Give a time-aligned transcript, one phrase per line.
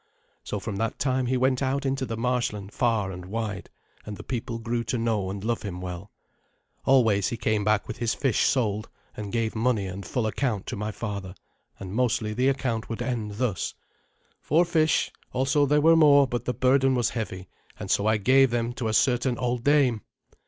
[0.43, 3.69] So from that time he went out into the marshland far and wide,
[4.03, 6.09] and the people grew to know and love him well.
[6.85, 10.75] Always he came back with his fish sold, and gave money and full account to
[10.75, 11.35] my father,
[11.79, 13.75] and mostly the account would end thus:
[14.41, 17.47] "Four fish also there were more, but the burden was heavy,
[17.79, 20.01] and so I even gave them to a certain old dame."